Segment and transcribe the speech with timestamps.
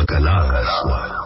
[0.00, 1.24] akalanga swalo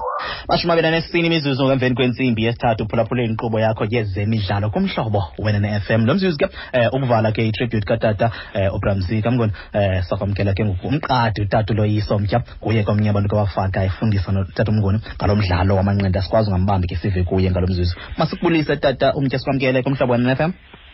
[0.49, 6.15] mashumi abini anesine imizuzu emveni kwentsimbi yesithathu uphulaphule inkqubo yakho yezemidlalo kumhlobo wena ne-fm lo
[6.15, 11.43] mzuzu ke um ukuvala ke itribute katata eh, ubramzi kamngoni eh, sakwamkela ke ngoku umqadi
[11.43, 16.87] utata uloyiso mtya kuye komnye abantu kwabafaka efundisa notata umngoni ngalo mdlalo wamanqindi asikwazi ungambambi
[16.89, 17.97] ke sive kuye ngalo mzuzu.
[18.19, 20.53] Masikubulise tata umtya sikwamkele kumhlobo wena ne-fm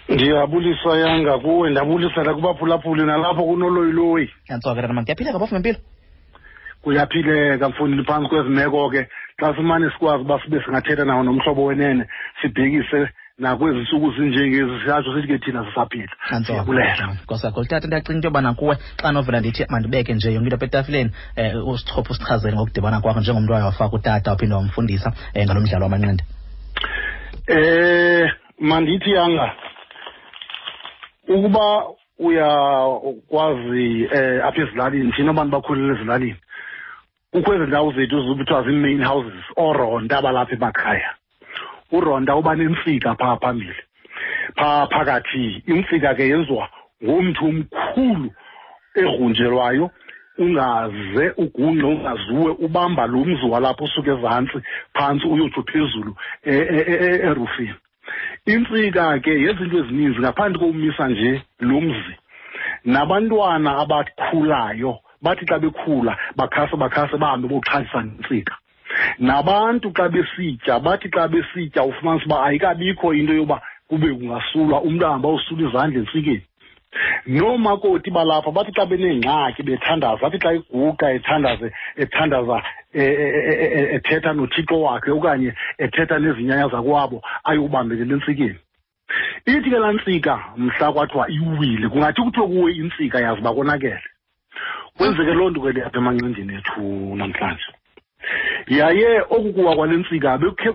[0.09, 4.29] ndiyabulisa yanga kuwe ndabulisa nakubaphulaphuli nalapho kunoloyiloyi.
[4.49, 5.55] Yantsoka tata mam kuyaphileka kabofu
[6.85, 9.09] kuyaphileka mfundini phantsi kwezimeko ke
[9.41, 12.07] xa simane sikwazi uba sibe singathetha nawo nomhlobo wenene
[12.43, 13.09] sibhekise
[13.39, 16.13] nakwezi ntsuku zinjengezi siyatsho sithi ke thina sisaphila.
[16.47, 17.17] Siyabulela.
[17.25, 21.11] Nkosakho tata ndiyacinga into yobana kuwe xa novela ndithi mandibeke nje yonke into apha etafileni
[21.37, 26.25] um usichophe usichazele ngokudibana kwakho njengomntu waye wafaka utata waphinde wamfundisa um ngalo mdlalo wamanqindi.
[27.49, 28.31] Um
[28.61, 29.53] mandithi anga
[31.29, 31.85] ukuba
[32.19, 36.37] uyakwazi um apha ezilalini thina abantu bakhulele ezilalini
[37.35, 41.11] kukho ezi ndawo zethu zibuthiwa zii-main houses oronta abalapha emakhaya.
[41.93, 43.83] Uronta uba nentsika phaa phambili.
[44.57, 46.69] Phaa phakathi intsika ke yenziwa
[47.05, 48.31] ngomthi omkhulu
[48.95, 49.91] egrunjelwayo
[50.39, 54.59] ungaze ugungqe ungazuwe ubamba lo mzi walapho usuke ezantsi
[54.95, 57.75] phantsi uyotsho phezulu erufini.
[58.47, 62.15] Intsika ke yezinto ezininzi ngaphandle komisa nje lo mzi.
[62.85, 68.55] Nabantwana abakhulayo bathi xa bekhula bakhase bakhase bahambe boxhasisa nentsika
[69.19, 75.29] nabantu xa besitya bathi xa besitya ufumanisa uba ayikabikho into yoba kube kungasulwa umntu ahamba
[75.29, 76.43] usula izandla entsikeni.
[77.27, 82.63] Noomakoti balapha bathi xa beneengxaki bethandaza bathi xa iguqa ethandaze ethandaza
[83.97, 88.59] ethetha nothixo wakhe okanye ethetha nezinyanya zakwabo ayobambelela entsikeni.
[89.47, 94.14] Ithi ke laa ntsika mhla kwathiwa iwile kungathi kuthiwe kuwe intsika yazi uba konakele
[94.97, 97.71] kwenzeke loo nto ke apha emancindini ethu namhlanje.
[98.69, 100.73] Yaye oku kuwa kwale ntsika bekukhe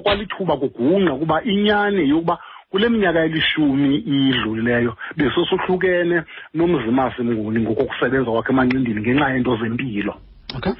[0.00, 2.38] kwalithuba kugungqa kuba inyani yokuba
[2.70, 6.22] kule minyaka elishumi idlulileyo besesohlukene
[6.54, 10.14] nomzimasi mnguni ngokokusebenza kwakhe emancindini ngenxa yeento zempilo.
[10.56, 10.72] Okay.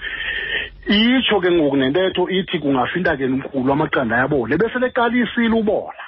[0.86, 6.01] Itsho ke ngoku nentetho ithi kungafintakeni umkhulu amaqanda ayabole beseleqalisile ubola.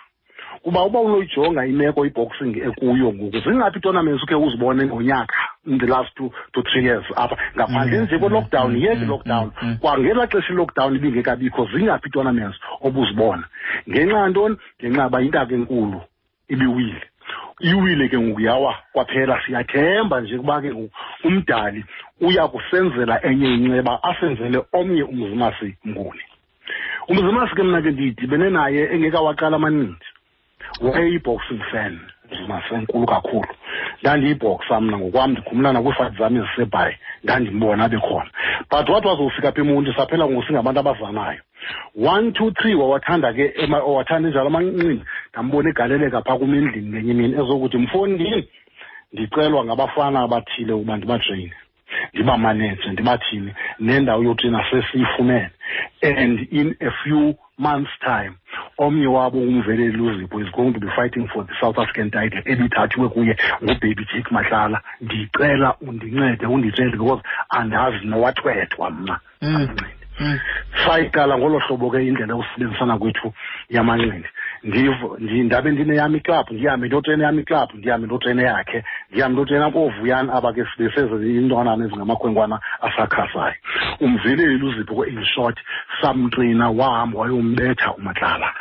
[0.64, 5.34] Kuba uba unoyijonga imeko iboxing ekuyo ngoku zingaphi tournaments ukhe uzibone ngonyaka
[5.66, 7.36] in the last two to three years apha?
[7.56, 13.44] Ngaphandle nje kwe-lockdown yeke lockdown kwangelaa xesha i-lockdown ibingekabikho zingaphi tournaments obuzibona?
[13.88, 16.00] Ngenxa yantoni ngenxa yoba intaka enkulu
[16.48, 17.02] ibiwile.
[17.60, 20.91] Iwile ke ngoku yawa kwaphela siyathemba nje kuba ke ngoku
[21.25, 21.84] umdali
[22.20, 26.25] uya kusenzela enye inceba asenzele omnye umzimasi nguni.
[27.08, 30.13] Umzimasi ke mna ke ndidibene naye engekawaqala amaninzi.
[30.80, 31.98] Wayeyi-boxing fan
[32.32, 33.48] mzimasi enkulu kakhulu.
[34.00, 36.94] Ndandiyibhoxa mna ngokwam ndikhumlana kwiifayithi zam ezisebhayi
[37.25, 38.30] ndandimbona bekhona
[38.70, 41.41] but wathi wazofika apha emonti saphela ngoku singabantu abazanayo.
[41.97, 47.34] One two three wawathanda ke wawathanda enjalo amancinci ndambona egaleleka phaa kum endlini ngenye imini.
[47.34, 48.48] Ezokuthi mfondini
[49.12, 51.54] ndicelwa ngabafana abathile ukuba ndibatreyine.
[52.12, 55.50] Ndibamaneje ndibathini nendawo yotreyina sesiyifumene.
[56.03, 58.32] And in a few months time
[58.78, 63.09] omnye wabo umveleli uzipho is going to be fighting for the south african title ebithathiwe
[63.09, 69.21] kuye ngubaby jake mahlala ndicela undincede unditshele because andazi nowathwethwa mna.
[69.43, 69.69] Mm.
[70.84, 73.32] sayiqala ngolo hlobo ke indlela usebenzisana kwethu
[73.69, 74.28] yamanqindi.
[74.64, 80.64] Ndabe ndineyam iklabhu ndihambe ndotrena yam iklabhu ndihambe ndotrena yakhe ndihambe ndotrena koovuyana aba ke
[80.78, 83.54] beseze intwanana ezingamakhwenkwana asakhasayo
[84.00, 85.58] umveleli uzipho in short
[86.00, 88.54] samtrina wahamba wayombetha umatlala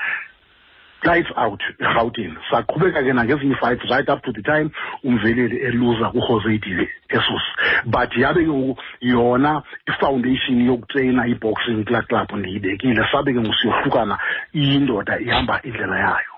[1.06, 4.70] lights out erhawutini saqhubeka ke nangezinye iifights right up to the time
[5.04, 7.44] umveleli eluza kurhoseidile esus
[7.86, 14.20] but yabe ke ngoku yona ifoundation yokutreyina i-boxing kulaa club ndiyibekile sabe ke ngoku siyohlukana
[14.54, 16.34] iyindoda ihamba indlela yayo.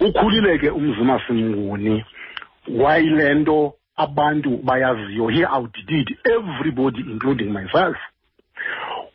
[0.00, 2.04] Ukhulile ke umzimasi mnguni
[2.68, 5.28] wayile nto abantu bayaziyo?
[5.28, 7.96] He outdid everybody including myself.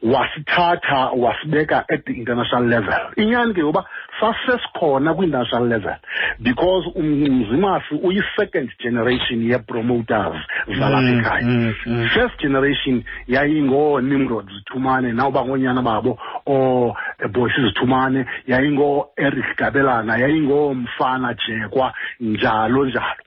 [0.04, 3.14] Wasithatha wasibeka at the international level.
[3.16, 3.86] Inyani ke yoba
[4.22, 5.96] sasesikhona kwi-international level
[6.40, 10.38] because umzimasi uyi-second generation ye-promoters
[10.80, 11.74] zalapha ekhaya.
[12.14, 23.22] first generation yayingoo-nimrod zithumane nawuba ngoonyana babo ooboyce zithumane yayingoo-eric gabelana yayingoomfana jekwa njalo njalo.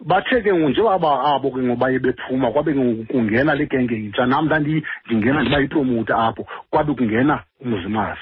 [0.00, 3.94] Bathe ke ngoku njengoba abo ke ngoku baye bephuma kwabe ke ngoku kungena le genge
[3.94, 4.26] intsha.
[4.26, 8.20] Nam ndandingena ndiba yipromota apho kwabe kungena umzimasi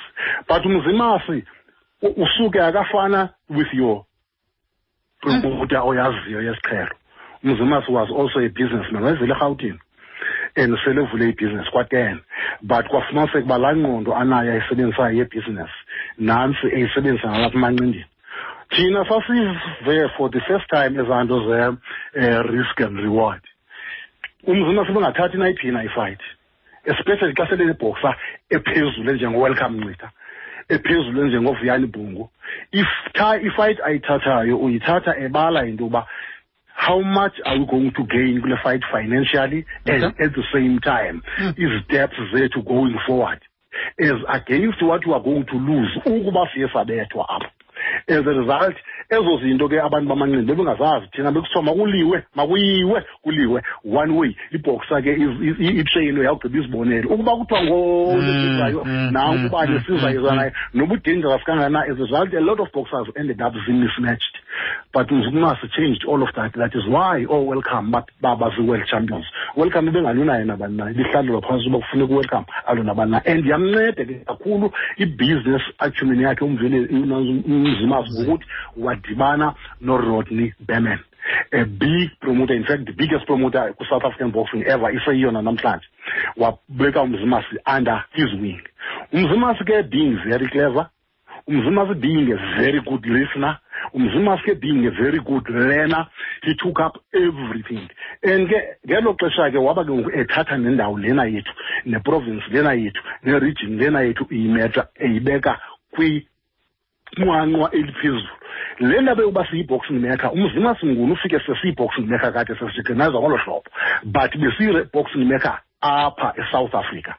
[0.48, 1.44] but umzimasi
[2.02, 4.04] usuke akafana with your
[5.20, 6.94] promoter oyaziyo yesiqhelo.
[7.44, 9.78] Umzimasi was also a businessman wayezele erhawutini
[10.56, 12.20] and selevule ibhizinesi kwa-ten.
[12.62, 15.78] But kwafumaniseka uba laa ngqondo anayo ayisebenzisayo yebhizinesi
[16.18, 18.06] nantsi eyisebenzisa nalapha emanqindini
[18.70, 23.42] thina sasive for the first time ezaa nto ze-risk and reward.
[24.46, 26.20] Umzima sebengathathi nayiphina ifight
[26.84, 28.16] especially xa selenebhoxa
[28.50, 30.10] ephezulu enjengo-welcome ncitha.
[30.68, 32.30] Ephezulu enjengovuyani bhungu
[32.72, 36.06] if tha ifight ayithathayo uyithatha ebala into yoba
[36.86, 40.24] how much are we going to gain kule fight financially and Okay.
[40.24, 41.54] at the same time Mm.
[41.56, 43.40] izi-steps zethu going forward
[44.00, 47.50] as against what we are going to lose ukuba siye sabethwa apha
[48.08, 48.76] as a result
[49.10, 53.62] ezo zinto ke abantu bamanqindi bebengazazi thina bekusithiwa makuliwe makuyiwe kuliwe.
[53.84, 59.38] One way ibhoxa ke is- i- i- itreyini yawugqiba izibonele ukuba kuthiwa ngolesizayo mm, nanku
[59.38, 62.72] mm, ubani mm, sizayeza mm, naye noba udangerous kangana as a result a lot of
[62.72, 64.34] boxers ended up zi-mismatched
[64.92, 66.52] but mzumasi changed all of that.
[66.54, 69.24] That is why oh welcome ba- baba zi-world champions.
[69.56, 74.24] Welcome ibengalunayo nabani na ibihlalelwa phantsi uba kufuneka uwelcome alo nabani na and yamnceda ke
[74.26, 76.86] kakhulu i-business acumen yakhe umvele
[77.46, 78.46] umzimasi ngokuthi
[78.76, 80.98] wadibana norodney berman
[81.52, 85.84] a big promoter in fact the biggest promoter ku-south african boxing ever iseyiyona namhlanje.
[86.36, 88.60] Wabeka umzimasi under his wing.
[89.12, 90.88] Umzimasi ke being very clever
[91.48, 93.58] umzimasi being a very good listener.
[93.94, 96.06] Umzimasi ke being a very good learner.
[96.42, 97.88] He took up everything.
[98.22, 101.52] And ke ngelo xesha ke waba ke ngoku ethatha nendawo lena yethu
[101.86, 105.58] neprovince lena yethu neregion lena yethu iyimetra eyibeka
[105.94, 108.34] kwinqwanqwa eliphezulu.
[108.80, 113.70] Le ndaba yokuba siyi-boxing maker umzima singuni ufike sesiyi-boxing maker kade sesijigeneza ngolo hlobo.
[114.04, 117.14] But besiyi-boxing maker apha esouth africa.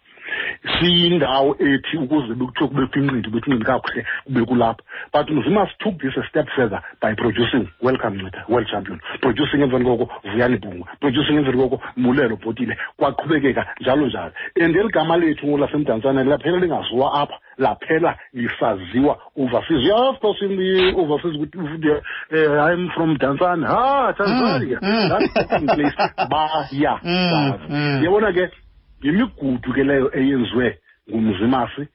[0.80, 4.84] Siyindawo ethi ukuze bekuthiwe kubekho inqindi bethu inqindi kakuhle kube kulapha
[5.14, 7.68] but mzima took this a step further by producing.
[7.82, 8.46] Welcome nceda.
[8.50, 9.00] World champion.
[9.22, 10.86] Producing emveni koko vuyani bhungu.
[11.00, 12.78] Producing emveni koko mulelo bhotile.
[12.98, 14.32] Kwaqhubekeka njalo njalo.
[14.62, 17.34] And eli gama lethu lasemdantsane laphela lingaziwa apha.
[17.58, 19.84] Laphela lisaziwa overseas.
[19.84, 22.02] Yeah of course in the overseas with, with the,
[22.32, 24.80] uh, i'm from dantsane ah tanzania.
[24.82, 25.10] Mm, mm.
[25.10, 25.96] that's the place.
[26.30, 28.04] Baya Mm, mm.
[28.04, 28.52] yabona ke
[29.02, 30.78] yimigudu ke leyo eyenziwe
[31.10, 31.88] ngumzimasi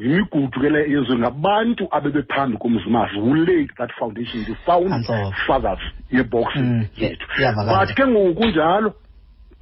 [0.00, 5.32] yimigudu ke leyo eyenziwe ngabantu abebephambi komzimasi who laid that foundation the found Antsofa.
[5.46, 7.86] fathers yeboxing Mm, yethu iyavakala.
[7.86, 8.94] but ke ngoku kunjalo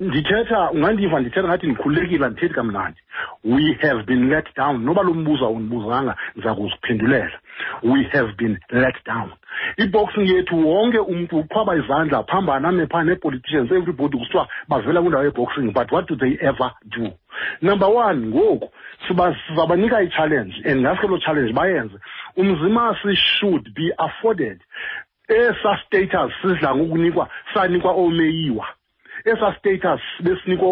[0.00, 3.00] ndithetha ungandiva ndithetha ngathi ndikhululekile andithethi kamnandi.
[3.44, 4.84] We have been let down.
[4.84, 7.38] Noba lo mbuzo awundibuzanga ndiza kuziphendulela.
[7.82, 9.30] We have been let down.
[9.76, 15.72] Iboxing yethu wonke umntu uqhwaba izandla phambana ame phaa nee-politicians everybody kusithiwa bavela kwindawo yeboxing
[15.72, 17.12] but what do they ever do?
[17.62, 18.70] Number one ngoku
[19.08, 21.94] siba- sizabanika i-challenge and ngaske loo challenge bayenze.
[22.36, 24.60] Umzimasi should be afforded.
[25.28, 28.66] Esa status sidla ngokunikwa sanikwa oomeyiwa
[29.24, 30.68] esa status besinikwa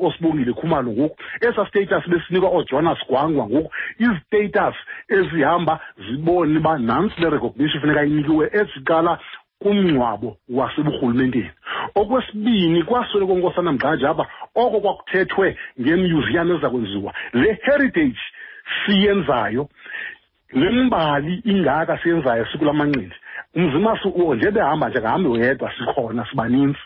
[0.00, 1.16] osibongile khumalo ngoku.
[1.40, 3.70] Esa status besinikwa oojonas gwangwa ngoku.
[3.98, 4.76] Izistatus
[5.08, 9.18] ezihamba zibone uba nantsi le recognition funeka inikiwe eziqala
[9.58, 11.50] kumngcwabo waseburhulumenteni.
[11.94, 17.12] Okwesibini kwasoloko nkosana mgxaja apha oko kwakuthethwe ngemuseum eza kwenziwa.
[17.32, 18.20] Le heritage
[18.86, 19.68] siyenzayo
[20.52, 23.16] le mbali ingaka siyenzayo sikula manqindi.
[23.56, 26.78] Umzimasi uwo nje behamba nje ngahambe wedwa sikhona sibaninzi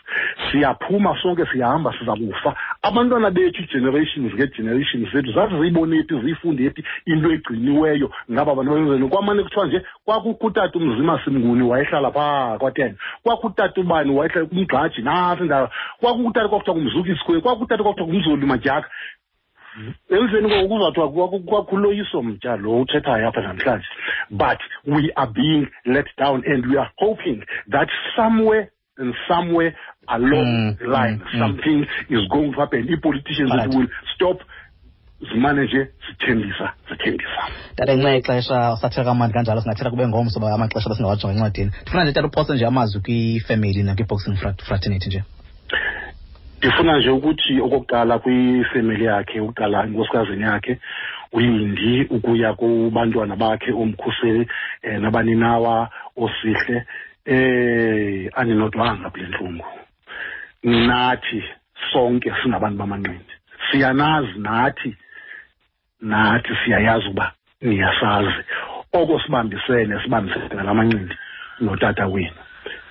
[0.51, 6.83] siyaphuma sonke siyahamba siza kufa abantwana bethu generations ngegenerations zethu zathi ziyibone phi ziyifunde phi
[7.05, 13.81] into egciniweyo ngaba bantu benzeni kwamane kuthiwa nje kwakutata umzimasi mnguni wayehlala phaa kwaten kwakutata
[13.81, 18.89] ubani wayehlala kumgxaji nasi ndawo kwakutata kwakuthiwa ngumzuki isikhwe kwakutata kwakuthiwa ngumzoli majaka
[20.09, 23.87] emveni koko kuzawuthiwa kwaku- kwakhuloyiso mtya lo uthethayo apha namhlanje
[24.29, 29.75] but we are being let down and we are hoping that somewhere and somewhere
[30.07, 31.39] along Mm, the line mm, mm.
[31.39, 32.87] something is going to happen.
[32.89, 34.41] Ii-politicians that will stop
[35.31, 37.41] zimane nje zithembisa zithembisa
[37.75, 41.71] tata ngenxa yexesha usathetha kamandi kanjalo singathetha kube ngomso ba amaxesha besingawajonga encwadini.
[41.81, 45.23] Ndifuna nje tata uphose nje amazwi kwifemeli nakwi-boxing frat- fraternity nje
[46.61, 50.73] ndifuna nje ukuthi okokuqala kwifemeli yakhe ukuqala enkosikazini yakhe
[51.33, 54.43] uyindi ukuya kubantwana bakhe omkhuseli
[54.85, 55.89] um nabaninawa
[56.23, 56.77] osihle
[57.25, 59.65] eh andinodwanga kule ntlungu.
[60.63, 61.43] Nathi
[61.91, 63.33] sonke singabantu bamanqindi.
[63.71, 64.89] Siyanazi nathi
[66.01, 68.41] nathi siyayazi uba niyasazi.
[68.93, 71.15] Oko sibambisene sibambisene ngalamanqindi
[71.61, 72.40] notata wenu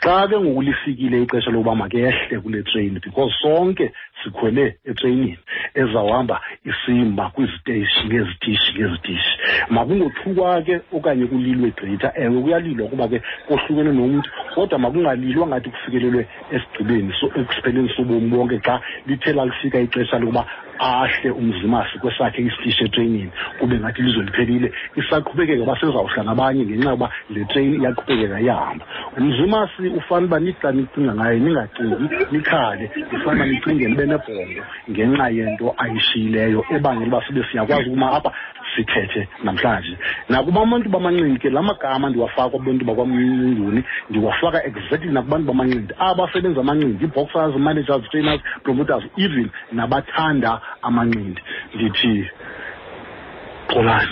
[0.03, 3.93] xa ke ngoku lifikile ixesha lokuba makehle kule train because sonke
[4.25, 5.39] sikhwele etreyinini
[5.75, 9.39] ezawuhamba isimba kwiziteshi ngezitishi ngezitishi.
[9.71, 16.27] Makungothukwa ke okanye kulilwe gqitha ewe kuyalilwa kuba ke kohlukene nomntu kodwa makungalilwa ngathi kufikelelwe
[16.51, 20.47] esigqibeni so ekusipheleni sobomi bonke xa lithe lalifika ixesha lokuba
[20.81, 24.73] ahle umzimasi kwesakhe isitishi etreyinini kube ngathi lizwe liphelile.
[24.97, 28.85] Isaqhubekeka basezawuhla nabanye ngenxa yokuba le treyini iyaqhubekeka iyahamba
[29.19, 32.91] umzimasi ufane uba nithi xa nicinga ngaye ningacingi nikhale.
[33.15, 38.33] Ifane uba nicinge nibe nebhongo ngenxa yento ayishiyileyo ebangela uba sibe siyakwazi ukuma apha
[38.77, 39.97] sithethe namhlanje.
[40.29, 47.05] Nakuba abantu bamanqindi ke la magama ndiwafaka kwabantu bakwamnguni ndiwafaka exactly nakubantu bamanqindi abasebenza amanqindi
[47.05, 51.43] ii-boxers managers trainers promoters even nabathanda amanqindi
[51.75, 52.31] ndithi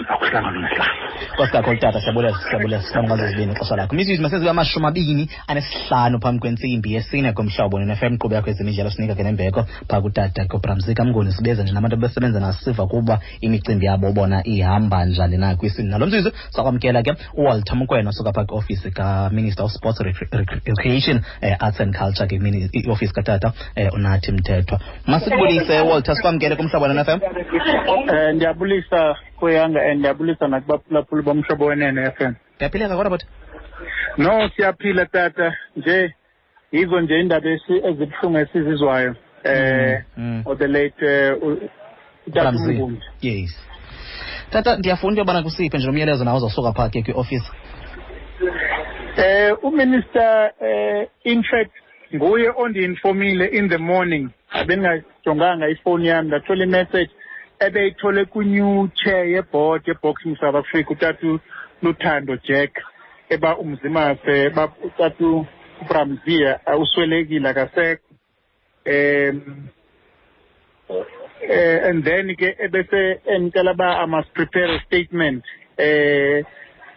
[0.08, 0.84] akuhlanga nehlanga
[1.34, 6.40] nkosi kakhulu tata siyabulela siyabulela sisamukwazi zibini ixesha lakho mizuzu masenziwe amashumi abini anesihlanu phambi
[6.40, 11.62] kwentsimbi yesine komhlobo nefm nkqubo yakho ezemidlalo sinika ke nembeko phaa kutata kobramzika mngoni sibeza
[11.62, 17.02] nje nabantu abasebenza nasiva kuba imicimbi yabo bona ihamba njani na kwisini nalo mzuzu sakwamkela
[17.02, 21.96] ke uwalter mkwena osuka phaa kwiofisi kaminister of sports Recre- Recre- recreation eh, arts and
[21.96, 22.36] culture ke
[22.72, 27.18] iofisi katata eh, unathi mthethwa masikubulise walter sikwamkele kumhlobo nefm
[28.08, 32.32] Eh ndiyabulisa kuyanga and ndiyabulisa nakubaphulaphuli bomhlobo wenene FM.
[32.56, 33.24] ndiyaphileka kodwa bot
[34.18, 36.14] No siyaphila tata nje
[36.72, 39.14] yizo nje indaba esi- ezibuhlungu esizizwayo
[39.44, 40.42] eh Mm, mm.
[40.46, 41.68] of the late eh, u-
[42.26, 42.74] utata Ramsey.
[42.74, 43.00] Mnguni.
[43.22, 43.66] yes
[44.50, 47.52] tata ndiyafuna into yobana kusiphe nje nomyalezo nawo uzawusuka phaa ke kwiofisi
[49.16, 51.70] Eh uminister eh in fact
[52.14, 57.10] nguye ondiinformile in the morning abengajonganga ifoni yami ndathola imessage
[57.60, 61.40] ebeyithole ku-new chair yeboard yeboxing south africa utatu
[61.82, 62.70] luthando jack
[63.30, 64.52] eba umzimase
[64.84, 65.46] utatu
[65.88, 68.02] bramzia uswelekile akasekho
[68.86, 69.68] um
[71.48, 75.44] eh and then ke ebese engicela ba I must prepare a statement
[75.78, 76.42] eh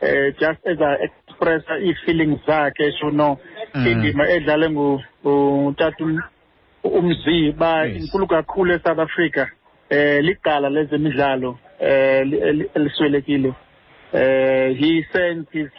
[0.01, 3.38] eh just as I express i-feelings zakhe so no
[3.74, 3.88] Mm.
[3.88, 5.01] indima edlale ngu
[5.68, 6.20] utatu
[6.84, 7.98] umzi ba Yes.
[8.03, 9.48] inkulu kakhulu eSouth Africa
[9.91, 13.53] eh ligala lezemidlalo eh li- eli- eliswelekile.
[14.13, 15.69] Eh he sends his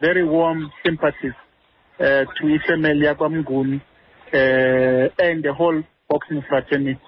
[0.00, 1.34] very warm sympathies
[2.00, 3.80] uh, to ifamily yakwamnguni
[4.32, 7.00] uh, and the whole boxing fraternity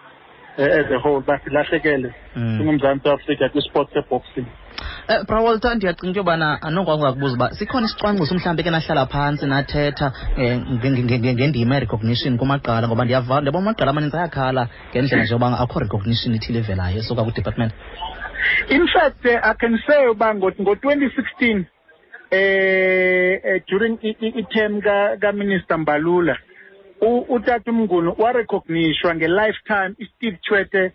[0.59, 1.21] uh, as a whole.
[1.21, 2.59] Basilahlekele Mm.
[2.59, 4.47] singumzantsi afrika kwisport seboxing
[5.09, 9.47] Eh bra Walter ndiyacinga into yobana anokwazi ngakubuza uba sikhona isicwangciso mhlawumbi ke nahlala phantsi
[9.47, 15.23] nathetha um nge- nge- nge- ngendima e-recognition kumagqala ngoba ndiyava ndiyabona amagqala amaninzi ayakhala ngendlela
[15.23, 17.73] nje yoba akho recognition ithile evelayo esuka kwidepartment
[18.69, 21.59] in fact uh, i can say uba ngo-twenty sixteen
[22.33, 26.37] um during i- i- i-term ka- kaminister mbalula
[27.29, 30.93] utata umnguni warecognishwa nge-lifetime i-steve chwete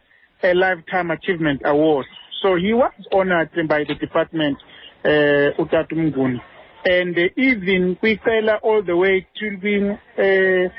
[0.54, 2.08] lifetime achievement award
[2.42, 4.58] so he was honored by the department
[5.06, 6.42] uh, utata umnguni
[6.86, 10.70] and uh, even kwicela all the way to being uh,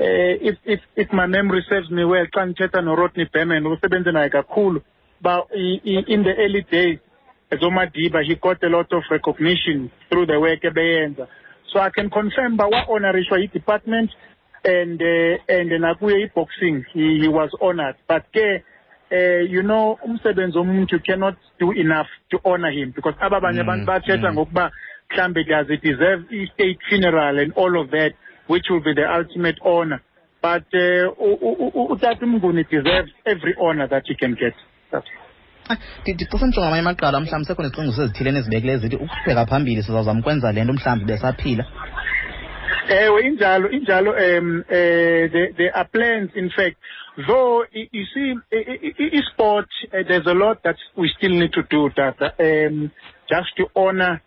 [0.00, 4.28] uh, if, if, if my memory serves me well xa ndithetha norodney berman usebenze naye
[4.30, 4.82] kakhulu
[5.20, 6.98] but in the early days
[7.52, 11.28] as Omadiba, he got a lot of recognition through the work ebeyenza.
[11.72, 14.10] So I can confirm ba wa honorishwa i-department
[14.64, 17.96] and uh, and nakuye i-boxing he, he was honored.
[18.08, 18.64] But ke
[19.12, 23.86] uh, you know umsebenzi womuntu cannot do enough to honor him because ababanye Mm, abantu
[23.86, 24.34] bathetha mm.
[24.34, 24.70] ngokuba
[25.10, 28.12] mhlambe does it deserve i-state funeral and all of that
[28.48, 30.00] which will be the ultimate honor.
[30.42, 34.54] But uh, u- u- u- utata Mnguni deserves every honor that he can get.
[34.90, 35.06] That's
[35.70, 40.20] Ah, ndi- ndixisa ndijonga amanye amagqala mhlawumbi sekho nezicwangciso ezithileni ezibekileyo zithi ukuqhubeka phambili sizawuzama
[40.20, 41.64] ukwenza le nto mhlawumbi besaphila
[42.88, 46.76] Ewe injalo injalo um eh there, are plans in fact
[47.28, 52.34] though you see i-sport uh, there's a lot that we still need to do Tata
[52.40, 52.90] um
[53.28, 54.20] just to honor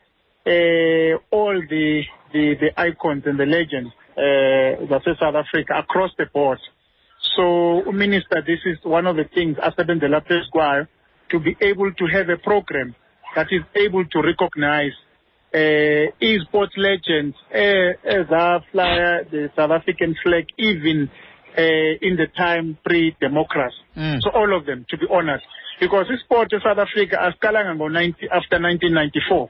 [0.47, 6.25] uh, all the, the the icons and the legends uh that South Africa across the
[6.33, 6.59] board.
[7.35, 10.87] So minister this is one of the things asebenzela phezu kwayo
[11.29, 12.95] to be able to have a program
[13.35, 14.93] that is able to recognize
[15.55, 21.09] uh, e-sports legends uh, as a flyer the South African flag even
[21.57, 23.81] uh, in the time pre-democracy.
[23.97, 24.19] Mm.
[24.21, 25.45] So all of them to be honest,
[25.79, 29.49] because sport in South Africa asiqalanga ngo 90 after 1994.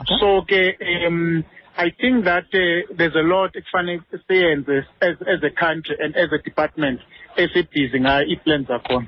[0.00, 0.14] Okay.
[0.20, 0.60] So ke
[1.06, 1.44] um,
[1.76, 6.28] I think that uh, there's a lot ekufanele siyenze as as a country and as
[6.32, 7.00] a department
[7.36, 9.06] esibhizi ngayo ii-plans zakhona.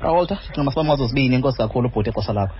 [0.00, 2.54] bra Walter ndicinga masibamwazo zibini inkosi kakhulu ubhuti ixesha lakho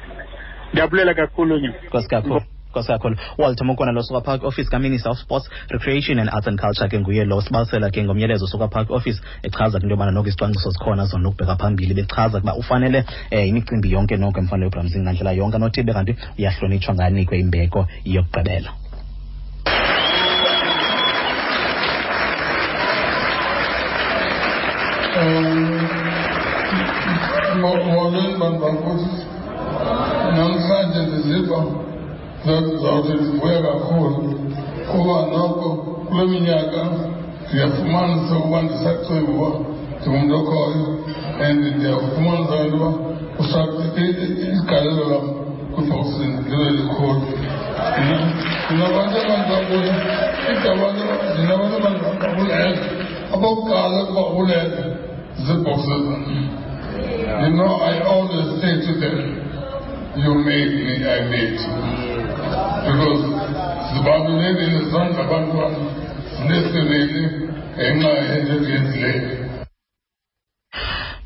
[0.73, 1.75] Ndiyabulela kakhulu nyana.
[1.87, 2.41] nkosi kakhulu
[2.75, 6.59] nkosi kakhulu walter mokwana lo suka park office kaminister of sports recreation and arts and
[6.61, 10.29] culture ke nguye lo sibalisela ke ngomyalezo suka park office echaza ke into yobana noko
[10.29, 15.33] izicwangciso zikhona zona ukubheka phambili bechaza ukuba ufanele um imicimbi yonke noko emfanele yobramzini ngandlela
[15.33, 15.59] yonke.
[15.59, 18.71] Nothi be kanti uyahlonitshwa nganikwe imbeko yokugqibela.
[27.63, 29.25] Molweni bantu bakuthi
[30.37, 31.59] namhlanje ndiziva
[32.45, 34.17] zawuthi ndivuya kakhulu
[34.93, 35.69] kuba noko
[36.09, 36.83] kule minyaka
[37.49, 39.51] ndiyafumanisa ukuba ndisacinga uba
[40.01, 40.87] ndingumntu okhoyo
[41.45, 42.91] and ndiyafumanisa into uba
[44.59, 45.27] igalelo lam
[45.75, 47.23] kwibhoksini libe likhulu
[48.71, 49.93] ndinabantu abantu bakuthi
[50.53, 51.03] idabantu
[51.35, 52.85] ndinabantu abantu bakulenza
[53.35, 54.83] abokuqala ukuba ulenza
[55.45, 56.51] ziibhoksini
[57.45, 59.19] You know, I always say to them,
[60.17, 62.04] you made me, I made you.
[62.87, 63.23] Because
[63.93, 65.79] zibalulekile izandla abantwana
[66.37, 67.23] zinesibini
[67.77, 69.45] ngenxa yento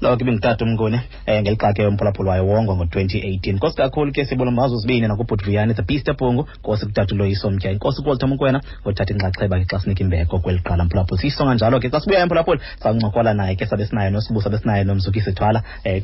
[0.01, 4.25] lo ke bengitata umnguni um ngeli xa ke umphulaphula wayo wongo ngo-2018 nkosi kakhulu ke
[4.25, 7.71] sibona mbazo zibini nakubhuti vuyani the beast ebhungu nkosi kutata uloyiso mtya.
[7.71, 11.91] Inkosi kuwalter kwena ngothatha inxaxheba ke xa sinika imbeko kweli qala mphulaphula siyisonga njalo ke
[11.91, 16.01] xa sibuya emphulaphula sancokola naye ke sabe sinayo nosibusa besinayo nomzukisithwala um